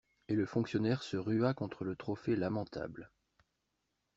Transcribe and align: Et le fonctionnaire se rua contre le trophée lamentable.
Et 0.29 0.33
le 0.35 0.47
fonctionnaire 0.47 1.03
se 1.03 1.15
rua 1.15 1.53
contre 1.53 1.83
le 1.83 1.95
trophée 1.95 2.35
lamentable. 2.35 3.11